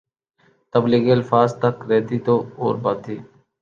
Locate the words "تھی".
3.05-3.17